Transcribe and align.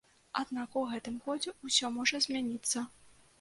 Аднак 0.39 0.77
у 0.79 0.81
гэтым 0.93 1.19
годзе 1.25 1.53
ўсё 1.69 1.93
можа 1.99 2.23
змяніцца. 2.29 2.85